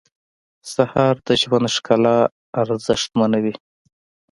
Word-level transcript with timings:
سهار 0.73 1.15
د 1.27 1.29
ژوند 1.41 1.67
ښکلا 1.75 2.17
ارزښتمنوي. 2.61 3.53